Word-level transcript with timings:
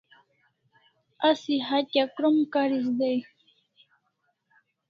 Asi 1.29 1.53
hatya 1.67 2.03
krom 2.15 2.35
karis 2.53 2.87
dai 2.99 3.19